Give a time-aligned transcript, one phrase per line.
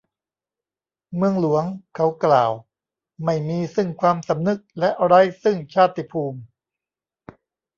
[1.15, 1.63] เมืองหลวง
[1.95, 2.51] เขากล่าว
[3.25, 6.39] ไม่มีซึ่งความสำนึกและไร้ซึ่งชาติภูมิ